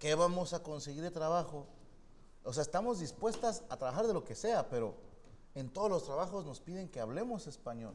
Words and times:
¿Qué 0.00 0.14
vamos 0.14 0.54
a 0.54 0.62
conseguir 0.62 1.02
de 1.02 1.10
trabajo? 1.10 1.66
O 2.42 2.54
sea, 2.54 2.62
estamos 2.62 3.00
dispuestas 3.00 3.62
a 3.68 3.76
trabajar 3.76 4.06
de 4.06 4.14
lo 4.14 4.24
que 4.24 4.34
sea, 4.34 4.66
pero 4.70 4.94
en 5.54 5.68
todos 5.68 5.90
los 5.90 6.04
trabajos 6.04 6.46
nos 6.46 6.58
piden 6.58 6.88
que 6.88 7.00
hablemos 7.00 7.46
español. 7.46 7.94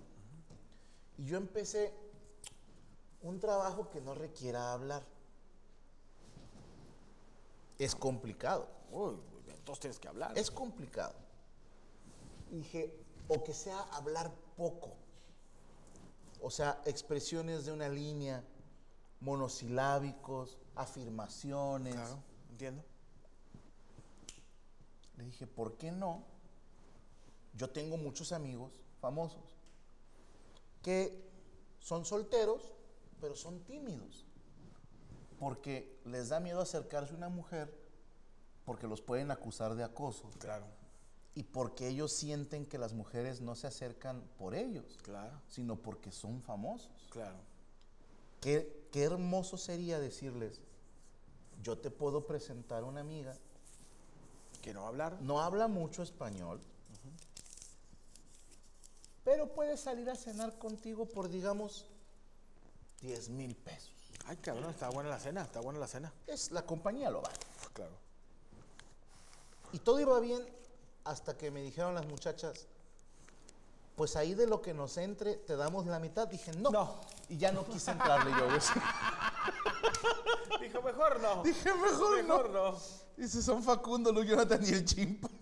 Y 1.17 1.25
yo 1.25 1.35
empecé 1.35 1.91
un 3.23 3.39
trabajo 3.39 3.89
que 3.89 4.01
no 4.01 4.13
requiera 4.13 4.71
hablar. 4.71 5.03
Es 7.79 7.95
complicado. 7.95 8.67
Uy, 8.91 9.15
entonces 9.47 9.79
tienes 9.79 9.99
que 9.99 10.07
hablar. 10.07 10.37
Es 10.37 10.51
complicado. 10.51 11.15
Y 12.51 12.57
dije, 12.57 12.95
o 13.27 13.43
que 13.43 13.55
sea 13.55 13.81
hablar 13.93 14.31
poco. 14.55 14.91
O 16.39 16.51
sea, 16.51 16.83
expresiones 16.85 17.65
de 17.65 17.71
una 17.71 17.89
línea, 17.89 18.43
monosilábicos, 19.19 20.57
afirmaciones. 20.75 21.95
Claro, 21.95 22.19
entiendo. 22.49 22.83
Le 25.17 25.23
dije, 25.23 25.47
¿por 25.47 25.77
qué 25.77 25.91
no? 25.91 26.23
Yo 27.53 27.69
tengo 27.69 27.97
muchos 27.97 28.31
amigos 28.31 28.81
famosos 28.99 29.43
que 30.81 31.25
son 31.79 32.05
solteros, 32.05 32.61
pero 33.21 33.35
son 33.35 33.59
tímidos. 33.63 34.25
Porque 35.39 35.99
les 36.05 36.29
da 36.29 36.39
miedo 36.39 36.61
acercarse 36.61 37.13
a 37.13 37.17
una 37.17 37.29
mujer 37.29 37.73
porque 38.65 38.87
los 38.87 39.01
pueden 39.01 39.31
acusar 39.31 39.75
de 39.75 39.83
acoso. 39.83 40.29
Claro. 40.39 40.65
Y 41.33 41.43
porque 41.43 41.87
ellos 41.87 42.11
sienten 42.13 42.65
que 42.65 42.77
las 42.77 42.93
mujeres 42.93 43.41
no 43.41 43.55
se 43.55 43.67
acercan 43.67 44.21
por 44.37 44.55
ellos, 44.55 44.97
Claro. 45.03 45.41
sino 45.47 45.75
porque 45.75 46.11
son 46.11 46.41
famosos. 46.41 47.07
Claro. 47.09 47.37
Qué, 48.41 48.84
qué 48.95 49.03
hermoso 49.03 49.57
sería 49.57 49.99
decirles, 49.99 50.61
yo 51.61 51.77
te 51.77 51.91
puedo 51.91 52.25
presentar 52.25 52.85
una 52.85 53.01
amiga, 53.01 53.35
Que 54.61 54.73
no 54.73 54.87
hablar. 54.87 55.17
no 55.21 55.41
habla 55.41 55.67
mucho 55.67 56.01
español, 56.01 56.61
pero 59.25 59.53
puede 59.53 59.75
salir 59.75 60.09
a 60.09 60.15
cenar 60.15 60.57
contigo 60.57 61.09
por, 61.09 61.27
digamos, 61.27 61.87
10 63.01 63.27
mil 63.31 63.53
pesos. 63.53 63.91
Ay, 64.27 64.37
cabrón, 64.37 64.69
está 64.69 64.89
buena 64.89 65.09
la 65.09 65.19
cena, 65.19 65.41
está 65.41 65.59
buena 65.59 65.77
la 65.77 65.87
cena. 65.87 66.13
Es 66.25 66.51
la 66.51 66.65
compañía 66.65 67.09
lo 67.09 67.21
vale. 67.21 67.35
Claro. 67.73 67.97
Y 69.73 69.79
todo 69.79 69.99
iba 69.99 70.17
bien 70.21 70.41
hasta 71.03 71.37
que 71.37 71.51
me 71.51 71.61
dijeron 71.61 71.95
las 71.95 72.05
muchachas, 72.05 72.65
pues 73.97 74.15
ahí 74.15 74.35
de 74.35 74.47
lo 74.47 74.61
que 74.61 74.73
nos 74.73 74.95
entre 74.95 75.35
te 75.35 75.57
damos 75.57 75.85
la 75.85 75.99
mitad. 75.99 76.29
Dije, 76.29 76.53
no. 76.53 76.69
No. 76.69 77.14
Y 77.29 77.37
ya 77.37 77.51
no 77.51 77.65
quise 77.65 77.91
entrarle 77.91 78.31
yo. 78.31 78.47
Dijo, 80.61 80.81
mejor 80.81 81.19
no. 81.19 81.43
Dije, 81.43 81.73
mejor, 81.73 82.23
Mejor 82.23 82.49
no. 82.51 82.71
no. 82.71 82.77
Dice, 83.17 83.41
son 83.41 83.63
Facundo, 83.63 84.11
Luis 84.11 84.29
Jonathan 84.29 84.61
y 84.65 84.69
el 84.69 84.85
Chimpa. 84.85 85.29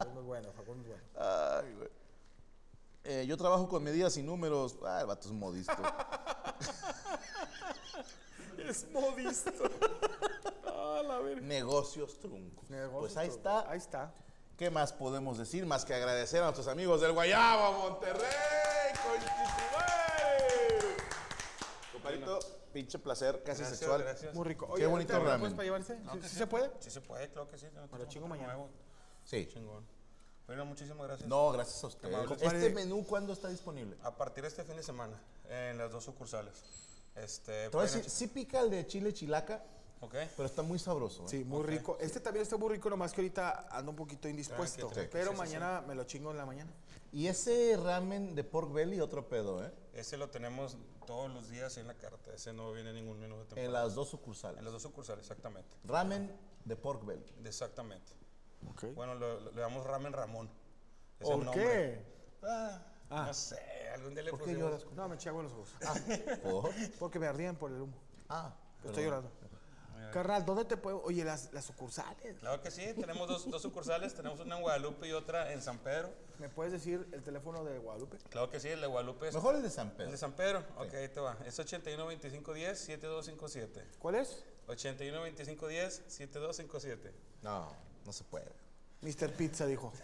Es 0.00 0.08
muy 0.12 0.22
bueno, 0.22 0.52
Facundo 0.52 0.82
es 0.82 0.88
bueno. 0.88 1.02
Ay, 1.18 1.72
güey. 1.74 1.88
Eh, 3.04 3.26
yo 3.26 3.36
trabajo 3.36 3.68
con 3.68 3.82
medidas 3.82 4.16
y 4.16 4.22
números. 4.22 4.76
Ah, 4.86 5.00
el 5.00 5.06
vato 5.06 5.26
es 5.28 5.34
modisto. 5.34 5.72
Es 8.58 8.86
modisto. 8.92 9.50
Ah, 10.64 11.02
la 11.04 11.18
verga. 11.18 11.40
Negocios 11.42 12.18
truncos. 12.20 12.70
Negocios 12.70 13.00
pues 13.00 13.16
ahí 13.16 13.28
truncos. 13.28 13.52
está. 13.52 13.70
Ahí 13.70 13.78
está. 13.78 14.14
¿Qué 14.56 14.70
más 14.70 14.92
podemos 14.92 15.38
decir 15.38 15.66
más 15.66 15.84
que 15.84 15.94
agradecer 15.94 16.40
a 16.42 16.44
nuestros 16.44 16.68
amigos 16.68 17.00
del 17.00 17.12
Guayabo, 17.12 17.72
Monterrey? 17.90 18.22
Compadrito, 21.92 22.38
pinche 22.72 22.98
placer, 22.98 23.42
casi 23.44 23.60
Gracias, 23.60 23.78
sexual. 23.78 24.02
gracias. 24.02 24.34
Muy 24.34 24.44
rico. 24.46 24.72
Qué 24.74 24.86
bonito 24.86 25.12
¿te 25.12 25.18
lo 25.18 25.24
ramen. 25.24 25.40
puedes 25.40 25.54
para 25.54 25.64
llevarse? 25.64 25.98
No, 26.00 26.12
¿Sí, 26.14 26.18
que 26.20 26.28
sí 26.28 26.36
se 26.36 26.46
puede? 26.46 26.70
Sí 26.80 26.90
se 26.90 27.00
puede, 27.00 27.28
claro 27.30 27.46
que 27.48 27.58
sí. 27.58 27.66
No, 27.74 27.82
lo 27.82 27.88
tengo 27.88 28.04
chingo 28.06 28.28
mañana. 28.28 28.54
nuevo. 28.54 28.70
Sí. 29.24 29.46
Chingón. 29.52 29.86
Bueno, 30.46 30.64
muchísimas 30.64 31.06
gracias. 31.06 31.28
No, 31.28 31.52
gracias 31.52 31.82
a 31.84 31.86
usted. 31.86 32.08
¿Este 32.40 32.70
menú 32.70 33.04
cuándo 33.06 33.32
está 33.32 33.48
disponible? 33.48 33.96
A 34.02 34.10
partir 34.16 34.42
de 34.42 34.48
este 34.48 34.64
fin 34.64 34.76
de 34.76 34.82
semana, 34.82 35.20
en 35.48 35.78
las 35.78 35.90
dos 35.92 36.04
sucursales. 36.04 36.54
Este, 37.14 37.70
pueden- 37.70 37.92
decir, 37.92 38.10
sí 38.10 38.26
pica 38.26 38.60
el 38.60 38.70
de 38.70 38.86
chile 38.86 39.12
chilaca, 39.12 39.62
Ok. 40.00 40.14
pero 40.36 40.46
está 40.46 40.62
muy 40.62 40.78
sabroso. 40.78 41.24
¿eh? 41.24 41.28
Sí, 41.28 41.44
muy 41.44 41.62
rico. 41.62 41.96
Este 42.00 42.20
también 42.20 42.42
está 42.42 42.56
muy 42.56 42.70
rico, 42.70 42.88
nomás 42.90 43.12
que 43.12 43.20
ahorita 43.20 43.68
ando 43.70 43.90
un 43.90 43.96
poquito 43.96 44.28
indispuesto. 44.28 44.78
Tranqui, 44.88 44.94
tranqui. 44.94 45.12
Pero 45.12 45.30
Sí, 45.30 45.36
sí, 45.36 45.38
mañana 45.38 45.82
me 45.86 45.94
lo 45.94 46.04
chingo 46.04 46.30
en 46.32 46.38
la 46.38 46.46
mañana. 46.46 46.72
Y 47.12 47.26
ese 47.26 47.76
ramen 47.82 48.34
de 48.34 48.42
pork 48.42 48.72
belly, 48.72 49.00
otro 49.00 49.28
pedo, 49.28 49.64
¿eh? 49.64 49.72
Ese 49.92 50.16
lo 50.16 50.30
tenemos 50.30 50.78
todos 51.06 51.30
los 51.30 51.50
días 51.50 51.76
en 51.76 51.86
la 51.86 51.94
carta. 51.94 52.32
Ese 52.32 52.52
no 52.54 52.72
viene 52.72 52.88
en 52.90 52.96
ningún 52.96 53.20
menú 53.20 53.36
de 53.36 53.42
En 53.42 53.48
temporada. 53.48 53.84
las 53.84 53.94
dos 53.94 54.08
sucursales. 54.08 54.58
En 54.58 54.64
las 54.64 54.72
dos 54.72 54.82
sucursales, 54.82 55.22
exactamente. 55.24 55.76
Ramen 55.84 56.34
de 56.64 56.76
pork 56.76 57.04
belly. 57.04 57.24
Exactamente. 57.44 58.12
Ok. 58.70 58.94
Bueno, 58.94 59.14
lo- 59.14 59.40
lo- 59.40 59.52
le 59.52 59.60
damos 59.60 59.84
ramen 59.86 60.12
Ramón. 60.14 60.48
Es 61.20 61.26
¿Por 61.28 61.38
el 61.40 61.44
nombre. 61.44 61.62
qué? 61.64 62.06
Ah, 62.44 62.82
Ah. 63.14 63.24
No 63.26 63.34
sé, 63.34 63.58
algún 63.94 64.14
día 64.14 64.22
le 64.22 64.30
¿Por 64.30 64.42
qué 64.42 64.54
lloras? 64.54 64.86
No, 64.94 65.06
me 65.06 65.16
eché 65.16 65.28
agua 65.28 65.42
en 65.42 65.48
los 65.50 65.52
ojos. 65.52 65.68
¿Por? 66.42 66.70
Porque 66.98 67.18
me 67.18 67.26
ardían 67.26 67.56
por 67.56 67.70
el 67.70 67.82
humo. 67.82 67.92
Ah, 68.30 68.56
Estoy 68.82 69.04
llorando. 69.04 69.30
Carnal, 70.12 70.44
¿dónde 70.44 70.64
te 70.66 70.76
puedo...? 70.76 71.02
Oye, 71.04 71.24
las, 71.24 71.52
las 71.52 71.64
sucursales. 71.64 72.38
Claro 72.40 72.60
que 72.60 72.70
sí, 72.70 72.82
tenemos 73.00 73.26
dos, 73.28 73.50
dos 73.50 73.62
sucursales, 73.62 74.14
tenemos 74.14 74.40
una 74.40 74.56
en 74.56 74.62
Guadalupe 74.62 75.08
y 75.08 75.12
otra 75.12 75.52
en 75.52 75.62
San 75.62 75.78
Pedro. 75.78 76.10
¿Me 76.38 76.48
puedes 76.48 76.72
decir 76.72 77.08
el 77.12 77.22
teléfono 77.22 77.64
de 77.64 77.78
Guadalupe? 77.78 78.18
Claro 78.28 78.50
que 78.50 78.60
sí, 78.60 78.68
el 78.68 78.80
de 78.80 78.86
Guadalupe 78.86 79.28
es... 79.28 79.34
Mejor 79.34 79.54
el 79.54 79.62
de 79.62 79.70
San 79.70 79.88
¿El 79.88 79.92
Pedro. 79.94 80.10
de 80.10 80.18
San 80.18 80.32
Pedro? 80.32 80.64
Ok, 80.76 80.92
ahí 80.94 81.08
te 81.08 81.20
va. 81.20 81.38
Es 81.46 81.58
81 81.58 82.06
25 82.06 82.52
10 82.52 82.78
7257. 82.78 83.86
¿Cuál 83.98 84.16
es? 84.16 84.44
81 84.66 85.22
25 85.22 85.68
10 85.68 86.02
7257. 86.08 87.14
No, 87.42 87.72
no 88.04 88.12
se 88.12 88.24
puede. 88.24 88.52
Mr. 89.00 89.32
Pizza, 89.32 89.66
dijo. 89.66 89.92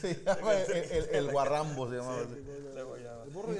Se 0.00 0.22
llama 0.22 0.54
el, 0.54 0.72
el, 0.72 1.08
el 1.14 1.30
guarrambo, 1.30 1.88
se 1.88 1.96
llama. 1.96 2.16
Luego 2.74 2.81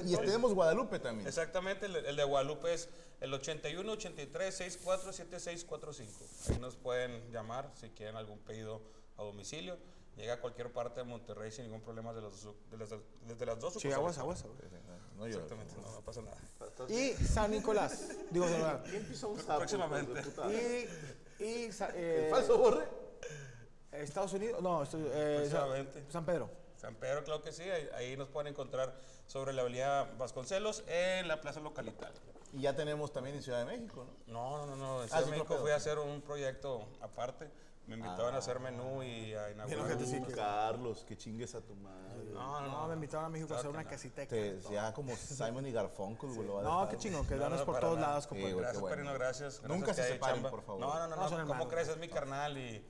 y, 0.04 0.14
y 0.14 0.16
tenemos 0.16 0.54
Guadalupe 0.54 0.98
también. 0.98 1.26
Exactamente, 1.28 1.86
el, 1.86 1.96
el 1.96 2.16
de 2.16 2.24
Guadalupe 2.24 2.72
es 2.74 2.88
el 3.20 3.32
81 3.34 3.92
83 3.92 4.54
64 4.54 5.12
7645. 5.12 6.24
Ahí 6.52 6.58
nos 6.58 6.76
pueden 6.76 7.30
llamar 7.30 7.70
si 7.74 7.90
quieren 7.90 8.16
algún 8.16 8.38
pedido 8.40 8.80
a 9.16 9.22
domicilio. 9.22 9.76
Llega 10.16 10.34
a 10.34 10.40
cualquier 10.42 10.70
parte 10.70 11.00
de 11.00 11.04
Monterrey 11.04 11.50
sin 11.50 11.64
ningún 11.64 11.80
problema 11.80 12.12
de 12.12 12.20
los, 12.20 12.44
de 12.70 12.76
las, 12.76 12.90
desde 13.26 13.46
las 13.46 13.58
dos 13.58 13.72
Sí, 13.72 13.80
sucursales. 13.80 14.18
aguas, 14.18 14.18
aguas. 14.18 14.44
aguas. 14.44 14.58
No 15.16 15.26
llores. 15.26 15.36
Exactamente, 15.36 15.74
no, 15.80 15.90
no 15.90 16.00
pasa 16.02 16.20
nada. 16.20 16.36
Y 16.90 17.12
San 17.24 17.50
Nicolás. 17.50 18.08
Digo, 18.30 18.44
de 18.46 18.52
verdad. 18.52 18.84
¿Quién 18.90 19.04
pisó 19.06 19.28
un 19.30 19.38
sapo? 19.40 19.58
Próximamente. 19.60 20.22
Y, 21.40 21.44
y 21.44 21.72
Sa- 21.72 21.90
eh, 21.94 22.28
¿Falso 22.30 22.58
borre? 22.58 22.84
Estados 23.92 24.32
Unidos. 24.34 24.60
No, 24.62 24.82
esto- 24.82 24.98
eh. 25.00 25.86
San 26.10 26.26
Pedro. 26.26 26.50
San 26.82 26.96
Pedro, 26.96 27.22
claro 27.22 27.42
que 27.42 27.52
sí, 27.52 27.62
ahí, 27.62 27.88
ahí 27.94 28.16
nos 28.16 28.26
pueden 28.28 28.48
encontrar 28.52 28.92
sobre 29.28 29.52
la 29.52 29.62
avenida 29.62 30.10
Vasconcelos 30.18 30.82
en 30.88 31.28
la 31.28 31.40
plaza 31.40 31.60
localita. 31.60 32.10
Y 32.52 32.62
ya 32.62 32.74
tenemos 32.74 33.12
también 33.12 33.36
en 33.36 33.42
Ciudad 33.42 33.60
de 33.60 33.66
México, 33.66 34.04
¿no? 34.26 34.58
No, 34.58 34.66
no, 34.66 34.74
no, 34.74 34.76
no. 34.76 34.96
En 34.98 35.04
Ah, 35.04 35.06
Ciudad 35.06 35.20
es 35.20 35.26
de 35.26 35.30
México 35.30 35.56
fui 35.60 35.70
a 35.70 35.76
hacer 35.76 36.00
un 36.00 36.20
proyecto 36.22 36.88
aparte. 37.00 37.48
Me 37.86 37.94
invitaban 37.94 38.34
a 38.34 38.38
hacer 38.38 38.58
menú 38.58 39.00
y 39.04 39.32
a 39.34 39.50
inaugurar. 39.52 39.84
ojete, 39.86 40.06
sí, 40.06 40.20
que- 40.22 40.32
Carlos, 40.34 41.04
que 41.04 41.16
chingues 41.16 41.54
a 41.54 41.60
tu 41.60 41.74
madre. 41.76 42.24
No, 42.32 42.60
no, 42.62 42.66
No, 42.68 42.80
no. 42.82 42.88
me 42.88 42.94
invitaron 42.94 43.26
a 43.26 43.28
México 43.28 43.54
a 43.54 43.58
hacer 43.58 43.70
Claro 43.70 43.72
que 43.72 43.76
una 43.78 43.84
no. 43.84 43.90
casita 43.90 44.20
de 44.22 44.26
Te, 44.26 44.60
ya 44.72 44.92
como 44.92 45.14
Simon 45.16 45.66
y 45.66 45.72
Garfunkel, 45.72 46.30
güey, 46.32 46.46
lo 46.48 46.54
va 46.54 46.60
a 46.60 46.64
No, 46.64 46.88
qué 46.88 46.96
chingón, 46.96 47.24
que 47.28 47.36
No, 47.36 47.42
danos 47.42 47.60
no, 47.60 47.66
por 47.66 47.78
todos 47.78 47.94
nada. 47.96 48.08
lados, 48.08 48.24
Sí, 48.24 48.28
compadre. 48.28 48.54
Gracias, 48.54 48.80
bueno. 48.80 48.96
Perino, 48.96 49.14
gracias. 49.14 49.60
gracias 49.60 49.70
Nunca 49.70 49.86
que 49.86 49.94
se 50.02 50.08
separen, 50.08 50.34
chamba. 50.36 50.50
por 50.50 50.62
favor. 50.62 50.80
No, 50.80 50.94
no, 50.94 50.98
no, 51.00 51.08
No, 51.08 51.16
no. 51.16 51.28
son 51.28 51.38
¿Cómo 51.42 51.52
hermanos. 51.52 51.68
crees? 51.72 51.88
Es 51.88 51.96
mi 51.98 52.08
carnal 52.08 52.58
y 52.58 52.84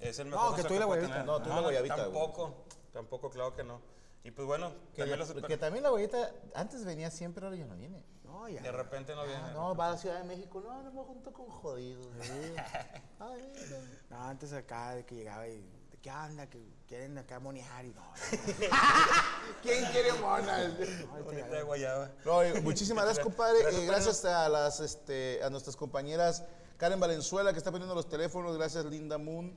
es 0.00 0.18
el 0.18 0.28
No, 0.30 0.36
mejor 0.36 0.48
que 0.56 0.62
consejo 0.62 0.68
tú 0.68 0.74
y 0.74 0.78
la 0.78 0.84
guayabita. 0.84 1.22
No, 1.24 1.42
tú 1.42 1.48
y 1.50 1.54
la 1.54 1.60
guayabita. 1.60 1.96
Tampoco, 1.96 2.64
tampoco, 2.92 3.30
claro 3.30 3.54
que 3.54 3.64
no. 3.64 3.80
Y 4.24 4.30
pues 4.30 4.46
bueno, 4.46 4.72
Que, 4.94 5.02
también 5.02 5.18
los 5.20 5.32
que, 5.32 5.42
que 5.42 5.56
también 5.56 5.82
la 5.82 5.90
güeyita 5.90 6.32
antes 6.54 6.84
venía 6.84 7.10
siempre, 7.10 7.44
ahora 7.44 7.56
ya 7.56 7.64
no 7.64 7.76
viene. 7.76 8.04
No, 8.24 8.48
ya. 8.48 8.60
de 8.60 8.72
repente 8.72 9.14
no 9.14 9.24
viene. 9.24 9.40
Ah, 9.42 9.52
no, 9.54 9.74
va 9.74 9.88
a 9.88 9.90
la 9.92 9.96
Ciudad 9.96 10.18
de 10.18 10.24
México. 10.24 10.60
No, 10.60 10.82
no 10.82 10.92
me 10.92 11.02
junto 11.02 11.32
con 11.32 11.46
jodidos. 11.46 12.06
Ay, 13.18 13.52
no. 13.70 14.16
No, 14.16 14.22
antes 14.24 14.52
acá 14.52 14.94
de 14.94 15.06
que 15.06 15.14
llegaba 15.14 15.48
y. 15.48 15.56
¿de 15.90 15.98
¿Qué 16.02 16.10
anda? 16.10 16.46
Que 16.46 16.62
quieren 16.86 17.16
acá 17.16 17.40
monear 17.40 17.84
y 17.84 17.88
no. 17.88 18.02
¿Quién 19.62 19.84
quiere 19.86 20.12
monas? 20.14 20.72
Bonita 21.24 21.46
de 21.46 21.62
guayaba. 21.62 22.10
No, 22.24 22.40
muchísimas 22.62 23.04
gracias, 23.04 23.24
compadre. 23.24 23.62
Gracias, 23.62 23.82
Eh, 23.82 23.86
gracias 23.86 24.24
a 24.26 24.48
las 24.48 24.80
este, 24.80 25.42
a 25.42 25.48
nuestras 25.48 25.74
compañeras 25.74 26.44
Karen 26.76 27.00
Valenzuela 27.00 27.52
que 27.52 27.58
está 27.58 27.70
poniendo 27.72 27.94
los 27.94 28.08
teléfonos. 28.08 28.56
Gracias, 28.56 28.84
Linda 28.84 29.18
Moon. 29.18 29.56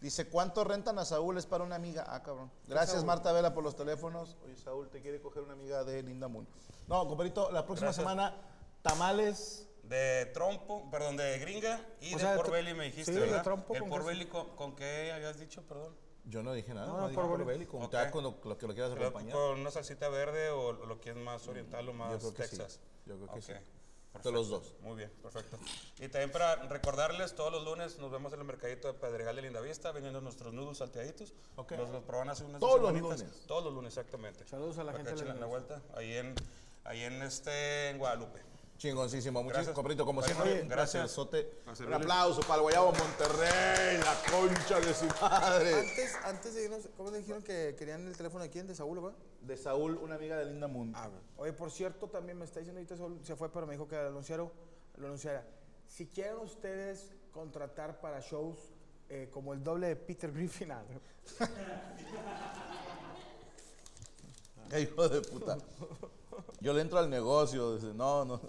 Dice, 0.00 0.28
¿cuánto 0.28 0.62
rentan 0.62 0.98
a 0.98 1.04
Saúl? 1.04 1.38
Es 1.38 1.46
para 1.46 1.64
una 1.64 1.76
amiga. 1.76 2.04
Ah, 2.08 2.22
cabrón. 2.22 2.50
Gracias, 2.66 3.02
Marta 3.04 3.32
Vela, 3.32 3.54
por 3.54 3.64
los 3.64 3.74
teléfonos. 3.76 4.36
Oye, 4.44 4.56
Saúl, 4.56 4.88
te 4.90 5.00
quiere 5.00 5.20
coger 5.20 5.42
una 5.42 5.54
amiga 5.54 5.84
de 5.84 6.02
Linda 6.02 6.28
Moon. 6.28 6.46
No, 6.86 7.06
compadrito, 7.08 7.50
la 7.50 7.64
próxima 7.64 7.86
Gracias. 7.88 8.02
semana, 8.04 8.34
tamales. 8.82 9.62
De 9.82 10.26
trompo, 10.34 10.90
perdón, 10.90 11.16
de 11.16 11.38
gringa 11.38 11.80
y 12.00 12.12
O 12.14 12.16
de 12.16 12.22
sea, 12.22 12.32
de 12.32 12.38
me 12.74 12.84
dijiste, 12.86 13.12
sí, 13.12 13.18
de 13.20 13.26
¿verdad? 13.26 13.42
trompo 13.44 13.72
El 13.72 13.80
con 13.80 13.88
con, 14.28 14.48
con 14.56 14.74
qué 14.74 15.12
habías 15.12 15.38
dicho, 15.38 15.62
perdón. 15.62 15.94
Yo 16.24 16.42
no 16.42 16.52
dije 16.52 16.74
nada. 16.74 16.88
No, 16.88 16.94
No, 17.08 17.14
por 17.14 17.28
Ok. 17.84 17.90
te 17.92 18.10
con 18.10 18.24
lo, 18.24 18.36
lo 18.42 18.58
que 18.58 18.66
lo 18.66 18.74
quieras 18.74 18.92
acompañar. 18.92 19.32
¿Con 19.32 19.60
una 19.60 19.70
salsita 19.70 20.08
verde 20.08 20.50
o 20.50 20.72
lo 20.72 21.00
que 21.00 21.10
es 21.10 21.16
más 21.16 21.46
oriental 21.46 21.88
o 21.88 21.92
más 21.92 22.12
Yo 22.14 22.18
creo 22.18 22.34
que 22.34 22.48
sí. 22.48 22.56
Texas? 22.56 22.80
Yo 23.06 23.14
creo 23.14 23.28
que 23.28 23.38
Ok, 23.38 23.42
sí. 23.44 23.52
Perfecto. 24.16 24.30
De 24.30 24.34
los 24.34 24.48
dos. 24.48 24.74
Muy 24.82 24.96
bien, 24.96 25.10
perfecto. 25.22 25.58
Y 25.98 26.08
también 26.08 26.30
para 26.30 26.56
recordarles, 26.68 27.34
todos 27.34 27.52
los 27.52 27.64
lunes 27.64 27.98
nos 27.98 28.10
vemos 28.10 28.32
en 28.32 28.40
el 28.40 28.46
mercadito 28.46 28.88
de 28.88 28.94
Pedregal 28.94 29.36
de 29.36 29.42
Lindavista, 29.42 29.92
vendiendo 29.92 30.20
nuestros 30.20 30.52
noodles 30.52 30.78
salteaditos. 30.78 31.34
Ok. 31.56 31.72
Los, 31.72 31.90
los 31.90 32.02
proban 32.04 32.28
hace 32.28 32.44
unas 32.44 32.60
Todos 32.60 32.80
dos 32.80 32.92
los 32.92 33.00
lunes. 33.00 33.24
Todos 33.46 33.64
los 33.64 33.72
lunes, 33.72 33.96
exactamente. 33.96 34.46
Saludos 34.46 34.78
a 34.78 34.84
la 34.84 34.92
Para 34.92 35.04
gente 35.04 35.24
de 35.24 35.34
la 35.34 35.46
vuelta, 35.46 35.80
ahí 35.94 36.14
en, 36.14 36.34
ahí 36.84 37.02
en, 37.02 37.22
este, 37.22 37.90
en 37.90 37.98
Guadalupe. 37.98 38.40
Chingoncísimo. 38.76 39.42
Muchísimas 39.42 39.54
Gracias. 39.54 39.74
compadrito, 39.74 40.04
como 40.04 40.22
siempre. 40.22 40.52
oye, 40.52 40.62
gracias. 40.68 40.94
gracias. 40.94 41.10
Sote. 41.12 41.50
Un 41.86 41.94
aplauso 41.94 42.40
para 42.42 42.56
el 42.56 42.62
Guayabo 42.62 42.92
Monterrey, 42.92 43.98
la 43.98 44.14
concha 44.30 44.80
de 44.80 44.94
su 44.94 45.06
madre. 45.20 45.74
Antes, 45.74 46.14
antes 46.24 46.54
de 46.54 46.64
irnos, 46.64 46.88
¿cómo 46.96 47.10
te 47.10 47.18
dijeron 47.18 47.42
que 47.42 47.74
querían 47.78 48.06
el 48.06 48.16
teléfono 48.16 48.44
de 48.44 48.50
quién? 48.50 48.66
¿De 48.66 48.74
Saúl, 48.74 49.00
güey? 49.00 49.14
De 49.40 49.56
Saúl, 49.56 49.96
una 50.02 50.16
amiga 50.16 50.36
de 50.36 50.46
Linda 50.46 50.68
Moon. 50.68 50.92
Ah. 50.94 51.08
Oye, 51.38 51.52
por 51.52 51.70
cierto, 51.70 52.08
también 52.08 52.38
me 52.38 52.44
está 52.44 52.60
diciendo 52.60 52.78
ahorita 52.78 52.96
Saúl, 52.96 53.18
se 53.22 53.34
fue, 53.34 53.50
pero 53.50 53.66
me 53.66 53.72
dijo 53.72 53.88
que 53.88 53.96
lo 53.96 54.08
anunciara. 55.06 55.46
Si 55.86 56.08
quieren 56.08 56.36
ustedes 56.38 57.14
contratar 57.32 58.00
para 58.00 58.20
shows 58.20 58.58
eh, 59.08 59.30
como 59.32 59.54
el 59.54 59.62
doble 59.62 59.88
de 59.88 59.96
Peter 59.96 60.30
Griffin, 60.32 60.72
ah, 60.72 60.84
hijo 64.78 65.08
de 65.08 65.20
puta. 65.22 65.56
Yo 66.60 66.72
le 66.72 66.82
entro 66.82 66.98
al 66.98 67.08
negocio. 67.08 67.76
Dice, 67.76 67.94
no, 67.94 68.24
no. 68.24 68.40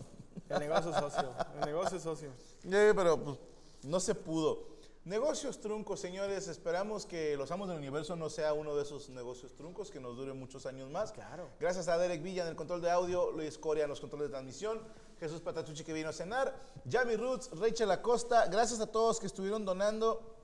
El 0.49 0.59
negocio 0.59 0.91
es 0.91 0.97
socio, 0.97 1.33
el 1.55 1.65
negocio 1.65 1.97
es 1.97 2.03
socio. 2.03 2.29
Eh, 2.63 2.93
pero 2.95 3.17
pues, 3.23 3.37
no 3.83 3.99
se 3.99 4.15
pudo. 4.15 4.77
Negocios 5.07 5.61
truncos, 5.61 6.01
señores. 6.01 6.49
Esperamos 6.49 7.05
que 7.05 7.37
Los 7.37 7.49
Amos 7.51 7.69
del 7.69 7.77
Universo 7.77 8.17
no 8.17 8.29
sea 8.29 8.51
uno 8.51 8.75
de 8.75 8.83
esos 8.83 9.07
negocios 9.07 9.55
truncos, 9.55 9.89
que 9.89 10.01
nos 10.01 10.17
dure 10.17 10.33
muchos 10.33 10.65
años 10.65 10.89
más. 10.89 11.13
Claro. 11.13 11.47
Gracias 11.61 11.87
a 11.87 11.97
Derek 11.97 12.21
Villa 12.21 12.43
en 12.43 12.49
el 12.49 12.57
control 12.57 12.81
de 12.81 12.91
audio, 12.91 13.31
Luis 13.31 13.57
Coria 13.57 13.85
en 13.85 13.89
los 13.89 14.01
controles 14.01 14.27
de 14.27 14.31
transmisión, 14.31 14.81
Jesús 15.17 15.39
Patatucci 15.39 15.85
que 15.85 15.93
vino 15.93 16.09
a 16.09 16.13
cenar, 16.13 16.53
Yami 16.83 17.15
Roots, 17.15 17.51
Rachel 17.57 17.89
Acosta. 17.91 18.47
Gracias 18.47 18.81
a 18.81 18.87
todos 18.87 19.21
que 19.21 19.27
estuvieron 19.27 19.63
donando 19.63 20.35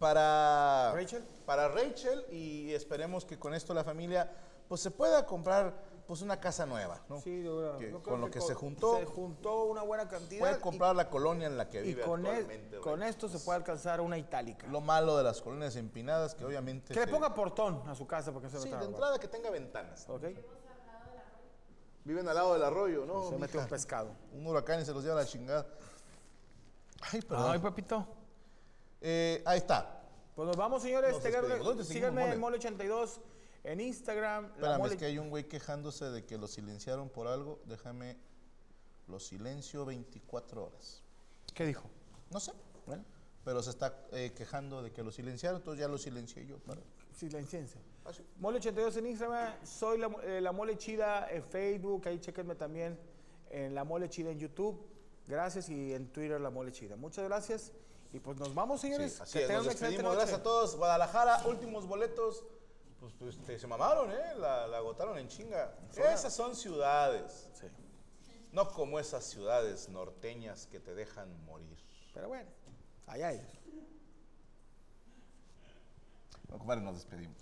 para 0.00 0.92
Rachel. 0.92 1.22
para 1.46 1.68
Rachel 1.68 2.24
y 2.32 2.72
esperemos 2.72 3.24
que 3.24 3.38
con 3.38 3.54
esto 3.54 3.74
la 3.74 3.84
familia 3.84 4.28
pues 4.66 4.80
se 4.80 4.90
pueda 4.90 5.24
comprar 5.24 5.89
pues 6.10 6.22
una 6.22 6.40
casa 6.40 6.66
nueva, 6.66 7.00
¿no? 7.08 7.20
Sí. 7.20 7.44
Que 7.78 7.86
creo 7.86 8.02
con 8.02 8.20
lo 8.20 8.28
que 8.32 8.40
se 8.40 8.52
juntó 8.52 8.98
Se 8.98 9.04
juntó 9.04 9.66
una 9.66 9.82
buena 9.82 10.08
cantidad. 10.08 10.40
puede 10.40 10.56
y- 10.56 10.60
comprar 10.60 10.96
la 10.96 11.08
colonia 11.08 11.46
en 11.46 11.56
la 11.56 11.68
que 11.68 11.78
y, 11.78 11.94
vive 11.94 12.02
con, 12.02 12.26
e- 12.26 12.30
actualmente. 12.30 12.80
con 12.80 13.04
esto 13.04 13.28
se 13.28 13.38
puede 13.38 13.58
alcanzar 13.58 14.00
una 14.00 14.18
itálica. 14.18 14.66
Lo 14.66 14.80
malo 14.80 15.16
de 15.16 15.22
las 15.22 15.40
colonias 15.40 15.76
empinadas 15.76 16.34
que 16.34 16.44
obviamente 16.44 16.94
que 16.94 16.98
le 16.98 17.06
ponga 17.06 17.32
portón 17.32 17.88
a 17.88 17.94
su 17.94 18.08
casa 18.08 18.32
porque 18.32 18.50
se 18.50 18.58
sí, 18.58 18.68
de 18.68 18.84
entrada 18.84 19.20
que 19.20 19.28
tenga 19.28 19.50
ventanas. 19.50 20.04
¿Ok? 20.08 20.24
Viven 22.02 22.26
al 22.26 22.34
lado 22.34 22.54
del 22.54 22.64
arroyo, 22.64 23.06
¿no? 23.06 23.28
Se 23.28 23.38
metió 23.38 23.60
un 23.60 23.68
pescado. 23.68 24.10
Un 24.32 24.44
huracán 24.48 24.80
y 24.80 24.84
se 24.84 24.92
los 24.92 25.04
lleva 25.04 25.14
a 25.20 25.22
la 25.22 25.26
chingada. 25.28 25.64
Ay, 27.12 27.20
perdón. 27.22 27.52
Ay, 27.52 27.60
papito. 27.60 28.04
Eh, 29.00 29.44
ahí 29.46 29.58
está. 29.58 30.02
Pues 30.34 30.44
nos 30.48 30.56
vamos, 30.56 30.82
señores. 30.82 31.12
Nos 31.12 31.22
Síganme, 31.22 31.46
despedimos. 31.46 31.66
¿Dónde 31.68 31.84
seguimos, 31.84 32.10
síganme 32.10 32.32
en 32.32 32.40
Mole? 32.40 32.58
Mole82 32.58 33.20
en 33.64 33.80
Instagram. 33.80 34.44
la 34.44 34.48
Espérame, 34.54 34.78
Mole- 34.78 34.92
es 34.94 34.98
que 34.98 35.04
hay 35.06 35.18
un 35.18 35.30
güey 35.30 35.44
quejándose 35.48 36.06
de 36.06 36.24
que 36.24 36.38
lo 36.38 36.46
silenciaron 36.48 37.08
por 37.08 37.26
algo. 37.28 37.60
Déjame 37.66 38.16
lo 39.08 39.18
silencio 39.20 39.84
24 39.84 40.64
horas. 40.66 41.02
¿Qué 41.54 41.66
dijo? 41.66 41.88
No 42.30 42.38
sé, 42.40 42.52
Bueno, 42.86 43.04
pero 43.44 43.62
se 43.62 43.70
está 43.70 44.06
eh, 44.12 44.32
quejando 44.36 44.82
de 44.82 44.92
que 44.92 45.02
lo 45.02 45.10
silenciaron, 45.10 45.58
entonces 45.60 45.80
ya 45.80 45.88
lo 45.88 45.98
silencié 45.98 46.46
yo. 46.46 46.58
Para... 46.60 46.80
silenciense. 47.16 47.78
Ah, 48.04 48.12
sí. 48.12 48.24
Mole82 48.40 48.96
en 48.98 49.06
Instagram. 49.06 49.54
Soy 49.66 49.98
la, 49.98 50.06
eh, 50.22 50.40
la 50.40 50.52
Mole 50.52 50.78
Chida 50.78 51.28
en 51.30 51.42
Facebook. 51.44 52.06
Ahí 52.06 52.18
chequenme 52.20 52.54
también 52.54 52.98
en 53.50 53.74
La 53.74 53.84
Mole 53.84 54.08
Chida 54.08 54.30
en 54.30 54.38
YouTube. 54.38 54.86
Gracias. 55.26 55.68
Y 55.68 55.92
en 55.92 56.08
Twitter, 56.12 56.40
La 56.40 56.50
Mole 56.50 56.72
Chida. 56.72 56.96
Muchas 56.96 57.24
gracias. 57.24 57.72
Y 58.12 58.18
pues 58.20 58.38
nos 58.38 58.54
vamos, 58.54 58.80
Sí, 58.80 58.86
señores. 58.88 59.20
así 59.20 59.32
que 59.34 59.38
es, 59.42 59.46
tengan 59.48 59.56
nos 59.58 59.66
una 59.66 59.72
excelente 59.72 59.96
despedimos. 60.02 60.12
noche. 60.14 60.16
Gracias 60.30 60.40
a 60.40 60.42
todos. 60.42 60.76
Guadalajara, 60.76 61.46
últimos 61.46 61.86
boletos. 61.86 62.44
Pues, 63.00 63.12
pues, 63.18 63.38
te- 63.44 63.58
se 63.58 63.66
mamaron, 63.66 64.10
¿eh? 64.12 64.34
La, 64.36 64.66
la 64.66 64.76
agotaron 64.76 65.16
en 65.18 65.26
chinga. 65.28 65.74
Esas 65.96 66.34
son 66.34 66.54
ciudades. 66.54 67.48
Sí. 67.54 67.66
No 68.52 68.68
como 68.70 68.98
esas 68.98 69.24
ciudades 69.24 69.88
norteñas 69.88 70.66
que 70.66 70.80
te 70.80 70.94
dejan 70.94 71.28
morir. 71.44 71.78
Pero 72.12 72.28
bueno, 72.28 72.48
allá 73.06 73.32
ellos. 73.32 73.58
Bueno, 76.48 76.58
compadre, 76.58 76.82
nos 76.82 76.94
despedimos. 76.96 77.36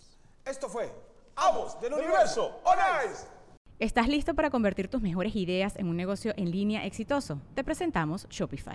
Esto 0.44 0.68
fue 0.68 0.92
¡Vamos! 1.34 1.80
¡Del 1.80 1.92
universo! 1.94 2.60
¡On 2.64 2.76
Ice! 3.10 3.26
¿Estás 3.78 4.08
listo 4.08 4.34
para 4.34 4.50
convertir 4.50 4.88
tus 4.88 5.00
mejores 5.00 5.36
ideas 5.36 5.76
en 5.76 5.86
un 5.88 5.96
negocio 5.96 6.34
en 6.36 6.50
línea 6.50 6.84
exitoso? 6.84 7.40
Te 7.54 7.62
presentamos 7.62 8.26
Shopify. 8.28 8.74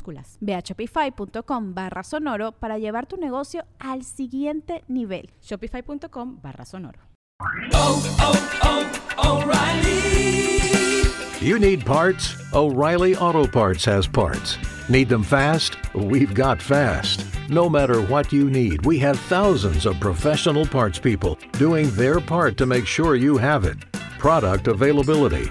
Minúsculas. 0.00 0.38
Ve 0.40 0.54
a 0.54 0.62
shopify.com 0.62 1.74
barra 1.74 2.02
sonoro 2.02 2.52
para 2.52 2.78
llevar 2.78 3.06
tu 3.06 3.16
negocio 3.16 3.64
al 3.78 4.02
siguiente 4.04 4.84
nivel. 4.88 5.30
Shopify.com 5.40 6.40
barra 6.42 6.64
sonoro. 6.64 7.00
You 11.40 11.58
need 11.58 11.86
parts? 11.86 12.36
O'Reilly 12.52 13.16
Auto 13.16 13.46
Parts 13.46 13.86
has 13.86 14.06
parts. 14.06 14.58
Need 14.90 15.08
them 15.08 15.22
fast? 15.22 15.76
We've 15.94 16.34
got 16.34 16.60
fast. 16.60 17.24
No 17.48 17.70
matter 17.70 18.02
what 18.02 18.30
you 18.30 18.50
need, 18.50 18.84
we 18.84 18.98
have 18.98 19.18
thousands 19.28 19.86
of 19.86 19.98
professional 20.00 20.66
parts 20.66 20.98
people 20.98 21.38
doing 21.52 21.88
their 21.92 22.20
part 22.20 22.58
to 22.58 22.66
make 22.66 22.86
sure 22.86 23.16
you 23.16 23.38
have 23.38 23.64
it. 23.64 23.78
Product 24.18 24.68
availability. 24.68 25.50